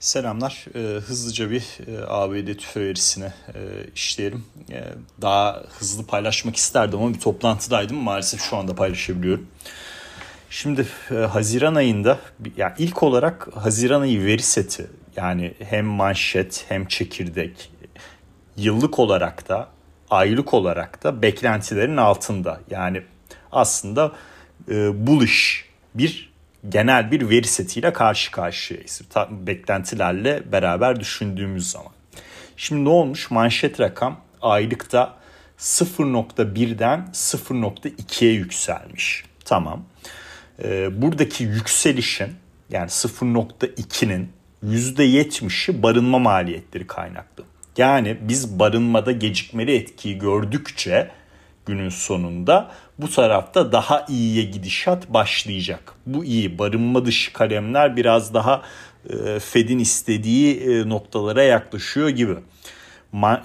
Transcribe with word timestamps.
Selamlar. 0.00 0.64
E, 0.74 1.00
hızlıca 1.00 1.50
bir 1.50 1.62
e, 1.86 2.04
ABD 2.06 2.58
tüfe 2.58 2.80
verisine 2.80 3.32
e, 3.54 3.60
işleyelim. 3.94 4.44
E, 4.70 4.84
daha 5.22 5.62
hızlı 5.78 6.06
paylaşmak 6.06 6.56
isterdim 6.56 6.98
ama 6.98 7.14
bir 7.14 7.20
toplantıdaydım. 7.20 7.96
Maalesef 7.96 8.40
şu 8.40 8.56
anda 8.56 8.74
paylaşabiliyorum. 8.74 9.46
Şimdi 10.50 10.86
Haziran 11.30 11.74
ayında 11.74 12.18
yani 12.56 12.72
ilk 12.78 13.02
olarak 13.02 13.48
Haziran 13.56 14.00
ayı 14.00 14.24
veri 14.24 14.42
seti 14.42 14.86
yani 15.16 15.54
hem 15.58 15.86
manşet 15.86 16.64
hem 16.68 16.86
çekirdek 16.86 17.72
yıllık 18.56 18.98
olarak 18.98 19.48
da 19.48 19.68
aylık 20.10 20.54
olarak 20.54 21.04
da 21.04 21.22
beklentilerin 21.22 21.96
altında. 21.96 22.60
Yani 22.70 23.02
aslında 23.52 24.12
e, 24.68 25.06
bullish 25.06 25.64
bir 25.94 26.29
genel 26.68 27.10
bir 27.10 27.30
veri 27.30 27.46
setiyle 27.46 27.92
karşı 27.92 28.30
karşıyayız. 28.30 29.02
Beklentilerle 29.30 30.52
beraber 30.52 31.00
düşündüğümüz 31.00 31.70
zaman. 31.70 31.92
Şimdi 32.56 32.84
ne 32.84 32.88
olmuş? 32.88 33.30
Manşet 33.30 33.80
rakam 33.80 34.20
aylıkta 34.42 35.14
0.1'den 35.58 37.08
0.2'ye 37.12 38.32
yükselmiş. 38.32 39.24
Tamam. 39.44 39.84
Ee, 40.64 41.02
buradaki 41.02 41.44
yükselişin 41.44 42.28
yani 42.70 42.88
0.2'nin 42.88 44.32
%70'i 44.64 45.82
barınma 45.82 46.18
maliyetleri 46.18 46.86
kaynaklı. 46.86 47.44
Yani 47.76 48.18
biz 48.20 48.58
barınmada 48.58 49.12
gecikmeli 49.12 49.76
etkiyi 49.76 50.18
gördükçe 50.18 51.10
günün 51.66 51.88
sonunda 51.88 52.70
bu 52.98 53.10
tarafta 53.10 53.72
daha 53.72 54.06
iyiye 54.08 54.44
gidişat 54.44 55.08
başlayacak. 55.08 55.92
Bu 56.06 56.24
iyi 56.24 56.58
barınma 56.58 57.06
dışı 57.06 57.32
kalemler 57.32 57.96
biraz 57.96 58.34
daha 58.34 58.62
e, 59.10 59.40
Fed'in 59.40 59.78
istediği 59.78 60.60
e, 60.60 60.88
noktalara 60.88 61.42
yaklaşıyor 61.42 62.08
gibi. 62.08 62.36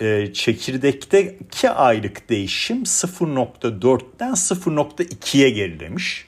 E, 0.02 0.34
çekirdekteki 0.34 1.70
aylık 1.70 2.30
değişim 2.30 2.84
0.4'ten 2.84 4.32
0.2'ye 4.32 5.50
gerilemiş. 5.50 6.26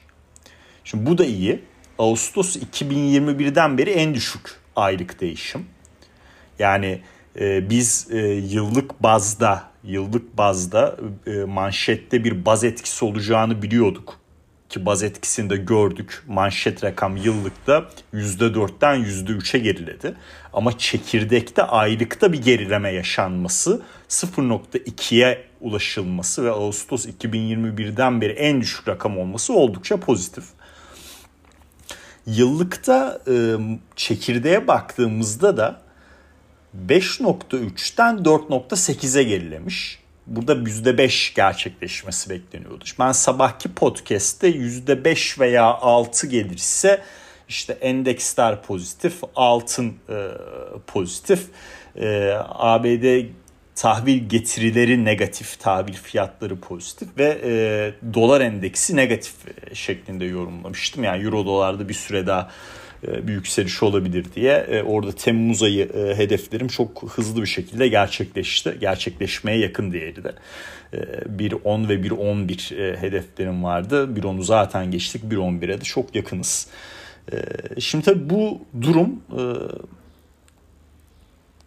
Şimdi 0.84 1.06
bu 1.06 1.18
da 1.18 1.24
iyi. 1.24 1.60
Ağustos 1.98 2.56
2021'den 2.56 3.78
beri 3.78 3.90
en 3.90 4.14
düşük 4.14 4.60
aylık 4.76 5.20
değişim. 5.20 5.66
Yani 6.58 7.00
e, 7.40 7.70
biz 7.70 8.08
e, 8.10 8.18
yıllık 8.28 9.02
bazda 9.02 9.68
yıllık 9.84 10.38
bazda 10.38 10.96
e, 11.26 11.30
manşette 11.30 12.24
bir 12.24 12.44
baz 12.44 12.64
etkisi 12.64 13.04
olacağını 13.04 13.62
biliyorduk. 13.62 14.18
Ki 14.68 14.86
baz 14.86 15.02
etkisini 15.02 15.50
de 15.50 15.56
gördük. 15.56 16.22
Manşet 16.26 16.84
rakam 16.84 17.16
yıllıkta 17.16 17.88
%4'ten 18.14 19.04
%3'e 19.04 19.58
geriledi. 19.58 20.14
Ama 20.52 20.78
çekirdekte 20.78 21.62
aylıkta 21.62 22.32
bir 22.32 22.42
gerileme 22.42 22.90
yaşanması 22.90 23.82
0.2'ye 24.08 25.44
ulaşılması 25.60 26.44
ve 26.44 26.50
Ağustos 26.50 27.06
2021'den 27.06 28.20
beri 28.20 28.32
en 28.32 28.60
düşük 28.60 28.88
rakam 28.88 29.18
olması 29.18 29.52
oldukça 29.52 30.00
pozitif. 30.00 30.44
Yıllıkta 32.26 33.20
e, 33.28 33.56
çekirdeğe 33.96 34.68
baktığımızda 34.68 35.56
da 35.56 35.87
5.3'ten 36.86 38.16
4.8'e 38.16 39.22
gerilemiş. 39.22 39.98
Burada 40.26 40.52
%5 40.52 41.34
gerçekleşmesi 41.34 42.30
bekleniyordu. 42.30 42.84
Ben 42.98 43.12
sabahki 43.12 43.74
podcast'te 43.74 44.48
%5 44.48 45.40
veya 45.40 45.64
6 45.64 46.26
gelirse 46.26 47.02
işte 47.48 47.72
endeksler 47.72 48.62
pozitif, 48.62 49.14
altın 49.36 49.94
e, 50.08 50.28
pozitif, 50.86 51.46
e, 51.96 52.32
ABD 52.48 53.26
tahvil 53.74 54.28
getirileri 54.28 55.04
negatif, 55.04 55.60
tahvil 55.60 55.94
fiyatları 55.94 56.60
pozitif 56.60 57.08
ve 57.18 57.38
e, 57.44 58.14
dolar 58.14 58.40
endeksi 58.40 58.96
negatif 58.96 59.34
şeklinde 59.72 60.24
yorumlamıştım. 60.24 61.04
Yani 61.04 61.24
euro 61.24 61.46
dolarda 61.46 61.88
bir 61.88 61.94
süre 61.94 62.26
daha 62.26 62.40
e, 62.40 62.50
bir 63.02 63.32
yükseliş 63.32 63.82
olabilir 63.82 64.26
diye. 64.34 64.52
E, 64.52 64.82
orada 64.82 65.12
Temmuz 65.12 65.62
ayı 65.62 65.84
e, 65.84 66.18
hedeflerim 66.18 66.68
çok 66.68 67.02
hızlı 67.10 67.42
bir 67.42 67.46
şekilde 67.46 67.88
gerçekleşti. 67.88 68.76
Gerçekleşmeye 68.80 69.58
yakın 69.58 69.92
diğeri 69.92 70.24
de. 70.24 70.34
1.10 70.92 71.88
ve 71.88 71.94
1.11 71.94 72.96
hedeflerim 72.96 73.64
vardı. 73.64 74.10
1.10'u 74.14 74.42
zaten 74.42 74.90
geçtik. 74.90 75.22
1.11'e 75.24 75.80
de 75.80 75.84
çok 75.84 76.14
yakınız. 76.14 76.66
Şimdi 77.78 78.04
tabii 78.04 78.30
bu 78.30 78.60
durum 78.82 79.22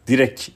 direkt 0.08 0.50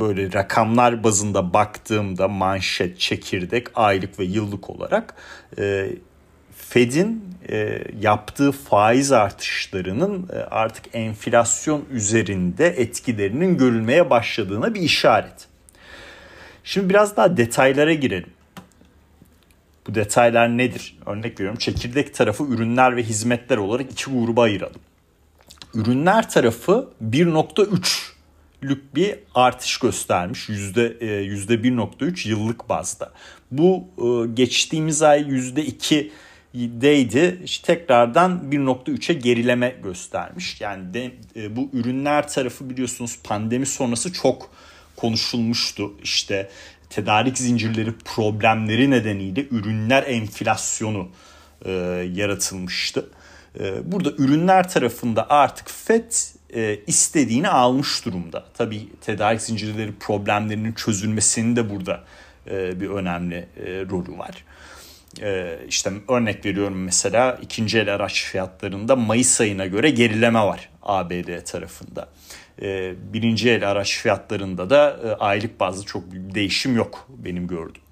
böyle 0.00 0.32
rakamlar 0.32 1.04
bazında 1.04 1.54
baktığımda 1.54 2.28
manşet, 2.28 2.98
çekirdek, 2.98 3.66
aylık 3.74 4.18
ve 4.18 4.24
yıllık 4.24 4.70
olarak 4.70 5.14
Fed'in 6.58 7.24
e, 7.48 7.84
yaptığı 8.00 8.52
faiz 8.52 9.12
artışlarının 9.12 10.28
e, 10.32 10.36
artık 10.36 10.84
enflasyon 10.92 11.84
üzerinde 11.92 12.66
etkilerinin 12.66 13.58
görülmeye 13.58 14.10
başladığına 14.10 14.74
bir 14.74 14.80
işaret. 14.80 15.46
Şimdi 16.64 16.88
biraz 16.88 17.16
daha 17.16 17.36
detaylara 17.36 17.92
girelim. 17.92 18.30
Bu 19.86 19.94
detaylar 19.94 20.58
nedir? 20.58 20.98
Örnek 21.06 21.40
veriyorum 21.40 21.58
çekirdek 21.58 22.14
tarafı 22.14 22.44
ürünler 22.44 22.96
ve 22.96 23.02
hizmetler 23.02 23.56
olarak 23.56 23.92
iki 23.92 24.10
gruba 24.10 24.42
ayıralım. 24.42 24.80
Ürünler 25.74 26.30
tarafı 26.30 26.88
1.3 27.04 28.08
bir 28.94 29.18
artış 29.34 29.78
göstermiş. 29.78 30.48
Yüzde, 30.48 30.86
%1.3 30.86 32.26
e, 32.26 32.30
yıllık 32.30 32.68
bazda. 32.68 33.12
Bu 33.50 33.84
e, 33.98 34.34
geçtiğimiz 34.34 35.02
ay 35.02 35.20
%2 35.20 36.10
deydi. 36.54 37.40
İşte 37.44 37.74
tekrardan 37.74 38.42
1.3'e 38.50 39.14
gerileme 39.14 39.76
göstermiş. 39.82 40.60
Yani 40.60 40.94
de, 40.94 41.12
e, 41.36 41.56
bu 41.56 41.70
ürünler 41.72 42.28
tarafı 42.28 42.70
biliyorsunuz 42.70 43.18
pandemi 43.24 43.66
sonrası 43.66 44.12
çok 44.12 44.50
konuşulmuştu. 44.96 45.92
İşte 46.02 46.50
tedarik 46.90 47.38
zincirleri 47.38 47.92
problemleri 48.04 48.90
nedeniyle 48.90 49.46
ürünler 49.50 50.02
enflasyonu 50.06 51.08
e, 51.64 51.70
yaratılmıştı. 52.14 53.10
E, 53.60 53.92
burada 53.92 54.10
ürünler 54.18 54.68
tarafında 54.68 55.30
artık 55.30 55.70
FED 55.70 56.12
e, 56.54 56.80
istediğini 56.86 57.48
almış 57.48 58.04
durumda. 58.04 58.44
Tabii 58.54 58.88
tedarik 59.00 59.40
zincirleri 59.40 59.92
problemlerinin 60.00 60.72
çözülmesinin 60.72 61.56
de 61.56 61.70
burada 61.70 62.04
e, 62.50 62.80
bir 62.80 62.88
önemli 62.88 63.36
e, 63.36 63.64
rolü 63.66 64.18
var. 64.18 64.44
Ee, 65.22 65.58
işte 65.68 65.92
örnek 66.08 66.46
veriyorum 66.46 66.84
mesela 66.84 67.38
ikinci 67.42 67.78
el 67.78 67.94
araç 67.94 68.24
fiyatlarında 68.24 68.96
Mayıs 68.96 69.40
ayına 69.40 69.66
göre 69.66 69.90
gerileme 69.90 70.40
var 70.40 70.70
ABD 70.82 71.44
tarafında. 71.44 72.08
Ee, 72.62 72.94
birinci 73.12 73.50
el 73.50 73.70
araç 73.70 73.98
fiyatlarında 73.98 74.70
da 74.70 75.00
e, 75.04 75.12
aylık 75.12 75.60
bazda 75.60 75.86
çok 75.86 76.12
büyük 76.12 76.28
bir 76.28 76.34
değişim 76.34 76.76
yok 76.76 77.08
benim 77.08 77.46
gördüğüm. 77.46 77.82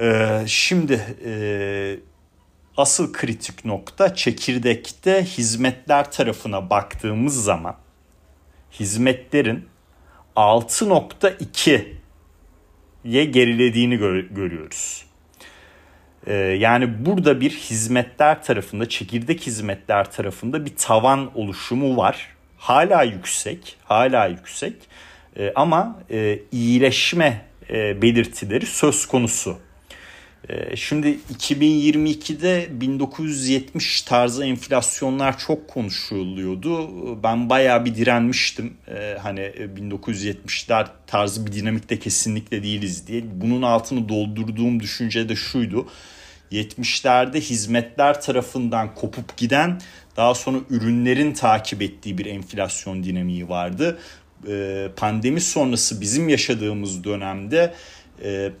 Ee, 0.00 0.42
şimdi 0.46 1.16
e, 1.24 1.32
asıl 2.76 3.12
kritik 3.12 3.64
nokta 3.64 4.14
çekirdekte 4.14 5.24
hizmetler 5.24 6.12
tarafına 6.12 6.70
baktığımız 6.70 7.44
zaman 7.44 7.76
hizmetlerin 8.72 9.66
6.2'ye 10.36 13.24
gerilediğini 13.24 13.96
görüyoruz. 14.34 15.05
Ee, 16.26 16.34
yani 16.34 17.06
burada 17.06 17.40
bir 17.40 17.50
hizmetler 17.50 18.42
tarafında, 18.42 18.88
çekirdek 18.88 19.46
hizmetler 19.46 20.10
tarafında 20.12 20.66
bir 20.66 20.76
tavan 20.76 21.30
oluşumu 21.38 21.96
var. 21.96 22.28
Hala 22.56 23.02
yüksek, 23.02 23.76
hala 23.84 24.26
yüksek 24.26 24.74
ee, 25.36 25.52
ama 25.54 26.02
e, 26.10 26.38
iyileşme 26.52 27.44
e, 27.70 28.02
belirtileri 28.02 28.66
söz 28.66 29.06
konusu. 29.06 29.58
Ee, 30.48 30.76
şimdi 30.76 31.18
2022'de 31.38 32.68
1970 32.70 34.02
tarzı 34.02 34.44
enflasyonlar 34.44 35.38
çok 35.38 35.68
konuşuluyordu. 35.68 36.88
Ben 37.22 37.50
bayağı 37.50 37.84
bir 37.84 37.94
direnmiştim. 37.94 38.74
Hani 39.22 39.40
1970'ler 39.40 40.84
e, 40.84 40.86
tarzı 41.06 41.46
bir 41.46 41.52
dinamikte 41.52 41.98
kesinlikle 41.98 42.62
değiliz 42.62 43.06
diye. 43.06 43.22
Bunun 43.34 43.62
altını 43.62 44.08
doldurduğum 44.08 44.80
düşünce 44.80 45.28
de 45.28 45.36
şuydu 45.36 45.86
70'lerde 46.52 47.40
hizmetler 47.40 48.20
tarafından 48.20 48.94
kopup 48.94 49.36
giden 49.36 49.80
daha 50.16 50.34
sonra 50.34 50.58
ürünlerin 50.70 51.32
takip 51.32 51.82
ettiği 51.82 52.18
bir 52.18 52.26
enflasyon 52.26 53.04
dinamiği 53.04 53.48
vardı. 53.48 53.98
Ee, 54.48 54.88
pandemi 54.96 55.40
sonrası 55.40 56.00
bizim 56.00 56.28
yaşadığımız 56.28 57.04
dönemde 57.04 57.74
e, 58.24 58.52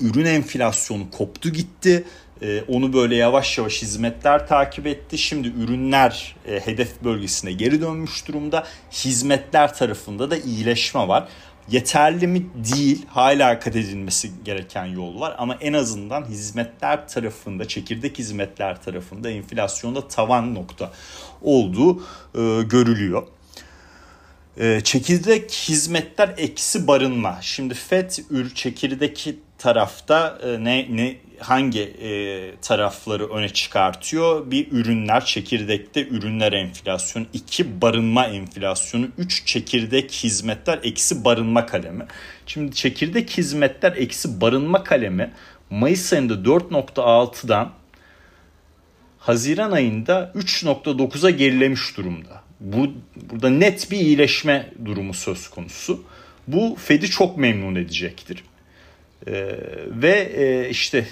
ürün 0.00 0.24
enflasyonu 0.24 1.10
koptu 1.10 1.50
gitti. 1.50 2.04
E, 2.42 2.62
onu 2.68 2.92
böyle 2.92 3.16
yavaş 3.16 3.58
yavaş 3.58 3.82
hizmetler 3.82 4.48
takip 4.48 4.86
etti. 4.86 5.18
Şimdi 5.18 5.48
ürünler 5.48 6.36
e, 6.46 6.60
hedef 6.60 7.04
bölgesine 7.04 7.52
geri 7.52 7.80
dönmüş 7.80 8.28
durumda. 8.28 8.66
Hizmetler 8.92 9.74
tarafında 9.74 10.30
da 10.30 10.36
iyileşme 10.36 11.08
var. 11.08 11.28
Yeterli 11.70 12.26
mi? 12.26 12.46
Değil. 12.54 13.06
Hala 13.08 13.58
kat 13.58 13.76
edilmesi 13.76 14.30
gereken 14.44 14.84
yol 14.84 15.20
var. 15.20 15.34
Ama 15.38 15.54
en 15.60 15.72
azından 15.72 16.24
hizmetler 16.24 17.08
tarafında, 17.08 17.68
çekirdek 17.68 18.18
hizmetler 18.18 18.82
tarafında 18.82 19.30
enflasyonda 19.30 20.08
tavan 20.08 20.54
nokta 20.54 20.92
olduğu 21.42 22.02
e, 22.34 22.62
görülüyor. 22.62 23.26
E, 24.56 24.80
çekirdek 24.80 25.50
hizmetler 25.52 26.34
eksi 26.36 26.86
barınma. 26.86 27.38
Şimdi 27.40 27.74
FED 27.74 28.10
ür 28.30 28.54
çekirdeki 28.54 29.38
tarafta 29.62 30.38
e, 30.42 30.64
ne 30.64 30.86
ne 30.90 31.16
hangi 31.38 31.80
e, 31.80 32.10
tarafları 32.62 33.28
öne 33.28 33.48
çıkartıyor? 33.48 34.50
Bir 34.50 34.72
ürünler 34.72 35.24
çekirdekte 35.24 36.08
ürünler 36.08 36.52
enflasyonu, 36.52 37.26
iki 37.32 37.80
barınma 37.80 38.26
enflasyonu, 38.26 39.08
üç 39.18 39.46
çekirdek 39.46 40.12
hizmetler 40.12 40.80
eksi 40.82 41.24
barınma 41.24 41.66
kalemi. 41.66 42.06
Şimdi 42.46 42.74
çekirdek 42.74 43.30
hizmetler 43.30 43.92
eksi 43.96 44.40
barınma 44.40 44.84
kalemi 44.84 45.32
Mayıs 45.70 46.12
ayında 46.12 46.34
4.6'dan 46.34 47.72
Haziran 49.18 49.72
ayında 49.72 50.32
3.9'a 50.34 51.30
gerilemiş 51.30 51.96
durumda. 51.96 52.42
Bu 52.60 52.92
burada 53.30 53.50
net 53.50 53.90
bir 53.90 53.98
iyileşme 53.98 54.70
durumu 54.84 55.14
söz 55.14 55.48
konusu. 55.48 56.04
Bu 56.46 56.76
Fed'i 56.80 57.10
çok 57.10 57.36
memnun 57.36 57.74
edecektir. 57.74 58.44
Ee, 59.26 59.58
ve 59.86 60.30
e, 60.36 60.68
işte 60.68 60.98
e, 60.98 61.04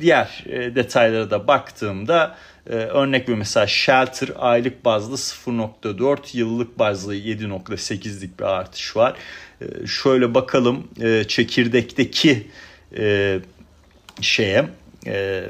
diğer 0.00 0.44
e, 0.46 0.74
detaylara 0.74 1.30
da 1.30 1.46
baktığımda 1.46 2.36
e, 2.66 2.74
örnek 2.74 3.28
bir 3.28 3.34
mesela 3.34 3.66
Shelter 3.66 4.28
aylık 4.38 4.84
bazda 4.84 5.14
0.4 5.14 6.36
yıllık 6.36 6.78
bazda 6.78 7.14
7.8'lik 7.14 8.38
bir 8.38 8.44
artış 8.44 8.96
var. 8.96 9.16
E, 9.60 9.86
şöyle 9.86 10.34
bakalım 10.34 10.88
e, 11.00 11.24
çekirdekteki 11.24 12.46
e, 12.98 13.38
şeye 14.20 14.68
e, 15.06 15.44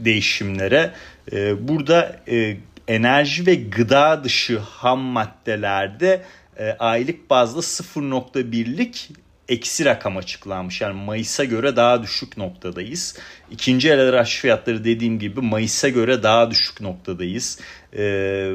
değişimlere. 0.00 0.92
E, 1.32 1.68
burada 1.68 2.20
e, 2.28 2.56
enerji 2.88 3.46
ve 3.46 3.54
gıda 3.54 4.24
dışı 4.24 4.58
ham 4.58 5.00
maddelerde 5.00 6.22
e, 6.58 6.70
aylık 6.70 7.30
bazda 7.30 7.60
0.1'lik 7.60 9.10
eksi 9.48 9.84
rakam 9.84 10.16
açıklanmış. 10.16 10.80
Yani 10.80 11.02
Mayıs'a 11.04 11.44
göre 11.44 11.76
daha 11.76 12.02
düşük 12.02 12.36
noktadayız. 12.36 13.18
İkinci 13.50 13.90
el 13.90 14.00
araç 14.00 14.40
fiyatları 14.40 14.84
dediğim 14.84 15.18
gibi 15.18 15.40
Mayıs'a 15.40 15.88
göre 15.88 16.22
daha 16.22 16.50
düşük 16.50 16.80
noktadayız. 16.80 17.60
Ee, 17.96 18.52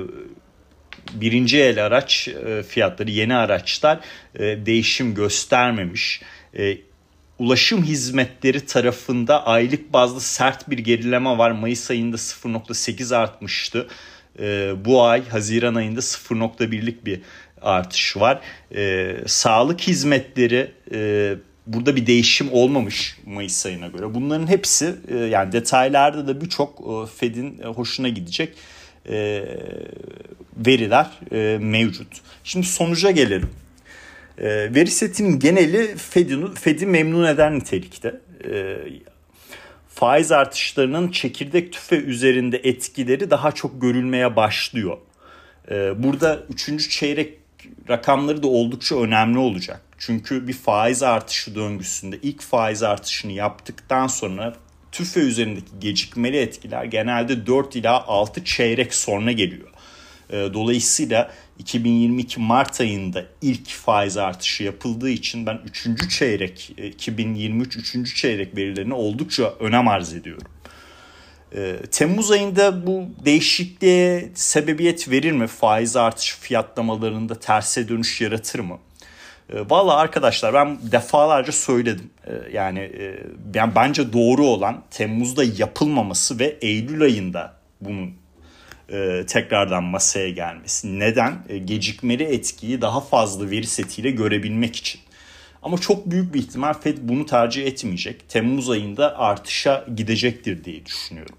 birinci 1.13 1.59
el 1.59 1.85
araç 1.85 2.27
e, 2.27 2.63
fiyatları 2.63 3.11
yeni 3.11 3.35
araçlar 3.35 3.99
e, 4.35 4.65
değişim 4.65 5.15
göstermemiş. 5.15 6.21
E, 6.57 6.77
ulaşım 7.39 7.83
hizmetleri 7.83 8.65
tarafında 8.65 9.45
aylık 9.45 9.93
bazda 9.93 10.19
sert 10.19 10.69
bir 10.69 10.77
gerileme 10.77 11.37
var. 11.37 11.51
Mayıs 11.51 11.91
ayında 11.91 12.17
0.8 12.17 13.15
artmıştı. 13.15 13.87
Bu 14.85 15.03
ay 15.03 15.29
Haziran 15.29 15.75
ayında 15.75 15.99
0.1'lik 15.99 17.05
bir 17.05 17.21
artış 17.61 18.17
var. 18.17 18.41
E, 18.75 19.15
sağlık 19.27 19.81
hizmetleri 19.81 20.71
e, 20.93 21.33
burada 21.67 21.95
bir 21.95 22.07
değişim 22.07 22.51
olmamış 22.51 23.17
Mayıs 23.25 23.65
ayına 23.65 23.87
göre. 23.87 24.13
Bunların 24.13 24.47
hepsi 24.47 24.95
e, 25.07 25.17
yani 25.17 25.51
detaylarda 25.51 26.27
da 26.27 26.41
birçok 26.41 26.79
e, 26.79 27.15
Fed'in 27.15 27.59
e, 27.63 27.65
hoşuna 27.65 28.09
gidecek 28.09 28.53
e, 29.09 29.43
veriler 30.57 31.07
e, 31.31 31.57
mevcut. 31.61 32.07
Şimdi 32.43 32.67
sonuca 32.67 33.11
gelelim. 33.11 33.49
E, 34.37 34.75
veri 34.75 34.91
setinin 34.91 35.39
geneli 35.39 35.95
Fed'i 36.55 36.85
memnun 36.85 37.27
eden 37.27 37.55
nitelikte. 37.55 38.21
E, 38.49 38.77
faiz 39.89 40.31
artışlarının 40.31 41.11
çekirdek 41.11 41.73
tüfe 41.73 41.95
üzerinde 41.95 42.57
etkileri 42.57 43.29
daha 43.29 43.51
çok 43.51 43.81
görülmeye 43.81 44.35
başlıyor. 44.35 44.97
E, 45.71 46.03
burada 46.03 46.43
üçüncü 46.49 46.89
çeyrek 46.89 47.40
rakamları 47.89 48.43
da 48.43 48.47
oldukça 48.47 49.01
önemli 49.01 49.37
olacak. 49.37 49.81
Çünkü 49.97 50.47
bir 50.47 50.53
faiz 50.53 51.03
artışı 51.03 51.55
döngüsünde 51.55 52.19
ilk 52.21 52.41
faiz 52.41 52.83
artışını 52.83 53.31
yaptıktan 53.31 54.07
sonra 54.07 54.55
tüfe 54.91 55.19
üzerindeki 55.19 55.79
gecikmeli 55.79 56.37
etkiler 56.37 56.83
genelde 56.83 57.45
4 57.45 57.75
ila 57.75 58.07
6 58.07 58.45
çeyrek 58.45 58.93
sonra 58.93 59.31
geliyor. 59.31 59.67
Ee, 60.29 60.49
dolayısıyla 60.53 61.31
2022 61.59 62.39
Mart 62.39 62.81
ayında 62.81 63.25
ilk 63.41 63.69
faiz 63.69 64.17
artışı 64.17 64.63
yapıldığı 64.63 65.09
için 65.09 65.45
ben 65.45 65.59
3. 65.65 66.09
çeyrek 66.09 66.73
2023 66.77 67.95
3. 67.95 68.15
çeyrek 68.15 68.57
verilerini 68.57 68.93
oldukça 68.93 69.53
önem 69.59 69.87
arz 69.87 70.13
ediyorum. 70.13 70.47
E, 71.55 71.77
Temmuz 71.91 72.31
ayında 72.31 72.87
bu 72.87 73.05
değişikliğe 73.25 74.29
sebebiyet 74.33 75.09
verir 75.09 75.31
mi? 75.31 75.47
Faiz 75.47 75.95
artış 75.95 76.35
fiyatlamalarında 76.35 77.39
terse 77.39 77.87
dönüş 77.87 78.21
yaratır 78.21 78.59
mı? 78.59 78.77
E, 79.53 79.59
Valla 79.69 79.95
arkadaşlar 79.95 80.53
ben 80.53 80.77
defalarca 80.91 81.51
söyledim. 81.51 82.09
E, 82.27 82.31
yani 82.53 82.79
e, 82.79 83.23
yani 83.53 83.75
bence 83.75 84.13
doğru 84.13 84.45
olan 84.45 84.83
Temmuz'da 84.91 85.43
yapılmaması 85.43 86.39
ve 86.39 86.57
Eylül 86.61 87.01
ayında 87.01 87.53
bunun 87.81 88.13
e, 88.89 89.25
tekrardan 89.27 89.83
masaya 89.83 90.29
gelmesi. 90.29 90.99
Neden? 90.99 91.33
E, 91.49 91.57
gecikmeli 91.57 92.23
etkiyi 92.23 92.81
daha 92.81 93.01
fazla 93.01 93.51
veri 93.51 93.67
setiyle 93.67 94.11
görebilmek 94.11 94.75
için. 94.75 95.01
Ama 95.63 95.77
çok 95.77 96.11
büyük 96.11 96.33
bir 96.33 96.39
ihtimal 96.39 96.73
Fed 96.73 96.97
bunu 97.01 97.25
tercih 97.25 97.65
etmeyecek. 97.65 98.29
Temmuz 98.29 98.69
ayında 98.69 99.17
artışa 99.19 99.85
gidecektir 99.95 100.63
diye 100.63 100.85
düşünüyorum. 100.85 101.35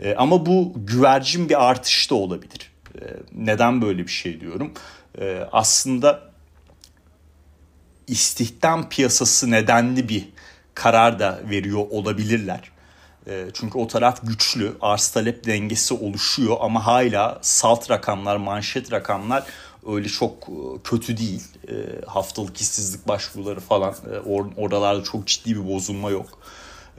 E, 0.00 0.14
ama 0.14 0.46
bu 0.46 0.72
güvercin 0.76 1.48
bir 1.48 1.64
artış 1.70 2.10
da 2.10 2.14
olabilir. 2.14 2.72
E, 2.94 3.02
neden 3.32 3.82
böyle 3.82 4.02
bir 4.02 4.12
şey 4.12 4.40
diyorum? 4.40 4.72
E, 5.20 5.48
aslında 5.52 6.20
istihdam 8.06 8.88
piyasası 8.88 9.50
nedenli 9.50 10.08
bir 10.08 10.28
karar 10.74 11.18
da 11.18 11.40
veriyor 11.50 11.86
olabilirler. 11.90 12.60
Çünkü 13.54 13.78
o 13.78 13.86
taraf 13.86 14.20
güçlü, 14.22 14.72
arz 14.80 15.08
talep 15.08 15.46
dengesi 15.46 15.94
oluşuyor 15.94 16.56
ama 16.60 16.86
hala 16.86 17.38
salt 17.42 17.90
rakamlar, 17.90 18.36
manşet 18.36 18.92
rakamlar 18.92 19.44
öyle 19.86 20.08
çok 20.08 20.48
e, 20.48 20.82
kötü 20.84 21.16
değil. 21.16 21.42
Haftalık 22.06 22.60
işsizlik 22.60 23.08
başvuruları 23.08 23.60
falan 23.60 23.94
e, 24.12 24.18
or, 24.18 24.46
oralarda 24.56 25.02
çok 25.02 25.26
ciddi 25.26 25.56
bir 25.56 25.68
bozulma 25.68 26.10
yok. 26.10 26.38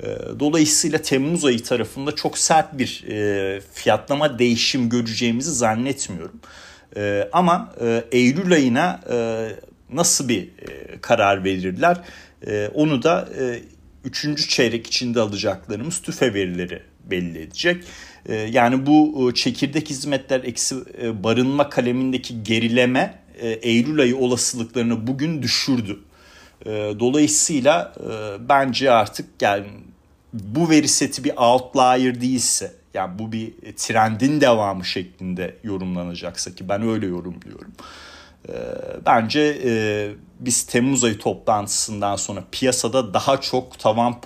Ee, 0.03 0.17
dolayısıyla 0.39 1.01
Temmuz 1.01 1.45
ayı 1.45 1.63
tarafında 1.63 2.15
çok 2.15 2.37
sert 2.37 2.77
bir 2.77 3.03
e, 3.09 3.61
fiyatlama 3.73 4.39
değişim 4.39 4.89
göreceğimizi 4.89 5.51
zannetmiyorum. 5.51 6.39
Ee, 6.97 7.29
ama 7.31 7.73
e, 7.81 8.03
Eylül 8.11 8.53
ayına 8.53 9.01
e, 9.11 9.47
nasıl 9.93 10.29
bir 10.29 10.49
karar 11.01 11.43
verirler 11.43 11.97
onu 12.73 13.03
da 13.03 13.29
3. 14.03 14.49
çeyrek 14.49 14.87
içinde 14.87 15.19
alacaklarımız 15.19 16.01
tüfe 16.01 16.33
verileri 16.33 16.81
belli 17.03 17.39
edecek. 17.39 17.83
Yani 18.49 18.85
bu 18.85 19.31
çekirdek 19.35 19.89
hizmetler 19.89 20.43
eksi 20.43 20.75
barınma 21.23 21.69
kalemindeki 21.69 22.43
gerileme 22.43 23.19
Eylül 23.41 23.99
ayı 23.99 24.17
olasılıklarını 24.17 25.07
bugün 25.07 25.41
düşürdü. 25.41 25.99
Dolayısıyla 26.99 27.93
bence 28.39 28.91
artık 28.91 29.41
yani 29.41 29.67
bu 30.33 30.69
veri 30.69 30.87
seti 30.87 31.23
bir 31.23 31.33
outlier 31.37 32.21
değilse 32.21 32.71
yani 32.93 33.19
bu 33.19 33.31
bir 33.31 33.53
trendin 33.75 34.41
devamı 34.41 34.85
şeklinde 34.85 35.55
yorumlanacaksa 35.63 36.55
ki 36.55 36.69
ben 36.69 36.89
öyle 36.89 37.05
yorumluyorum. 37.05 37.71
Bence 39.05 39.61
biz 40.39 40.63
Temmuz 40.63 41.03
ayı 41.03 41.19
toplantısından 41.19 42.15
sonra 42.15 42.43
piyasada 42.51 43.13
daha 43.13 43.41
çok 43.41 43.79
tavan 43.79 44.21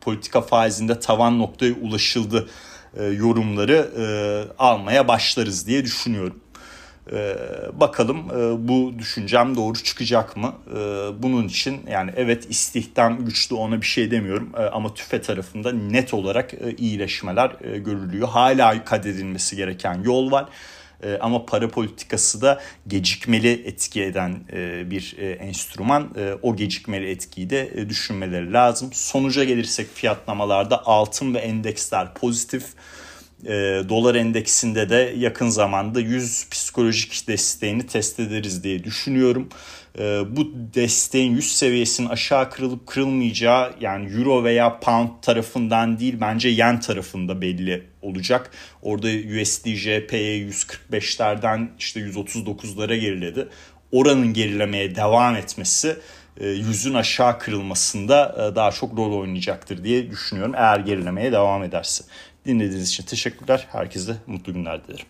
politika 0.00 0.40
faizinde 0.40 1.00
tavan 1.00 1.38
noktaya 1.38 1.74
ulaşıldı 1.74 2.48
yorumları 3.12 3.90
almaya 4.58 5.08
başlarız 5.08 5.66
diye 5.66 5.84
düşünüyorum. 5.84 6.40
Ee, 7.12 7.36
bakalım 7.72 8.18
e, 8.18 8.68
bu 8.68 8.98
düşüncem 8.98 9.56
doğru 9.56 9.82
çıkacak 9.82 10.36
mı? 10.36 10.54
Ee, 10.70 10.74
bunun 11.22 11.48
için 11.48 11.80
yani 11.90 12.10
evet 12.16 12.50
istihdam 12.50 13.24
güçlü 13.24 13.54
ona 13.54 13.80
bir 13.80 13.86
şey 13.86 14.10
demiyorum 14.10 14.52
ee, 14.56 14.62
ama 14.62 14.94
tüfe 14.94 15.22
tarafında 15.22 15.72
net 15.72 16.14
olarak 16.14 16.54
e, 16.54 16.74
iyileşmeler 16.78 17.56
e, 17.60 17.78
görülüyor. 17.78 18.28
Hala 18.28 18.84
kat 18.84 19.04
gereken 19.56 20.02
yol 20.02 20.30
var. 20.30 20.48
E, 21.02 21.18
ama 21.20 21.46
para 21.46 21.68
politikası 21.68 22.42
da 22.42 22.60
gecikmeli 22.86 23.52
etki 23.52 24.02
eden 24.02 24.40
e, 24.52 24.90
bir 24.90 25.16
e, 25.18 25.30
enstrüman. 25.30 26.10
E, 26.16 26.34
o 26.42 26.56
gecikmeli 26.56 27.10
etkiyi 27.10 27.50
de 27.50 27.70
e, 27.74 27.88
düşünmeleri 27.88 28.52
lazım. 28.52 28.90
Sonuca 28.92 29.44
gelirsek 29.44 29.86
fiyatlamalarda 29.94 30.86
altın 30.86 31.34
ve 31.34 31.38
endeksler 31.38 32.14
pozitif. 32.14 32.64
E, 33.46 33.82
dolar 33.88 34.14
endeksinde 34.14 34.88
de 34.88 35.14
yakın 35.16 35.48
zamanda 35.48 36.00
100 36.00 36.48
psikolojik 36.50 37.28
desteğini 37.28 37.86
test 37.86 38.20
ederiz 38.20 38.64
diye 38.64 38.84
düşünüyorum. 38.84 39.48
E, 39.98 40.02
bu 40.36 40.52
desteğin 40.74 41.32
100 41.32 41.56
seviyesinin 41.56 42.08
aşağı 42.08 42.50
kırılıp 42.50 42.86
kırılmayacağı 42.86 43.74
yani 43.80 44.12
euro 44.12 44.44
veya 44.44 44.80
pound 44.80 45.08
tarafından 45.22 45.98
değil 45.98 46.16
bence 46.20 46.48
yen 46.48 46.80
tarafında 46.80 47.40
belli 47.40 47.86
olacak. 48.02 48.50
Orada 48.82 49.06
USD 49.06 49.66
JP'ye 49.66 50.48
145'lerden 50.48 51.68
işte 51.78 52.00
139'lara 52.00 52.96
geriledi. 52.96 53.48
Oranın 53.92 54.32
gerilemeye 54.32 54.96
devam 54.96 55.36
etmesi 55.36 55.96
e, 56.40 56.48
yüzün 56.48 56.94
aşağı 56.94 57.38
kırılmasında 57.38 58.34
e, 58.38 58.56
daha 58.56 58.70
çok 58.70 58.98
rol 58.98 59.18
oynayacaktır 59.18 59.84
diye 59.84 60.10
düşünüyorum. 60.10 60.54
Eğer 60.56 60.80
gerilemeye 60.80 61.32
devam 61.32 61.62
ederse. 61.62 62.04
Dinlediğiniz 62.46 62.88
için 62.88 63.04
teşekkürler. 63.04 63.66
Herkese 63.72 64.16
mutlu 64.26 64.54
günler 64.54 64.84
dilerim. 64.88 65.06